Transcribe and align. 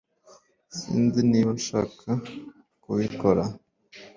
Sinzi 0.77 1.19
niba 1.31 1.51
nshaka 1.59 2.09
kubikora 2.83 3.43